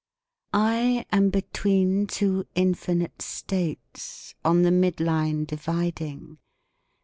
I 0.51 1.05
am 1.11 1.29
between 1.29 2.07
two 2.07 2.47
infinite 2.55 3.21
states 3.21 4.33
on 4.43 4.63
the 4.63 4.71
mid 4.71 4.99
line 4.99 5.45
dividing. 5.45 6.39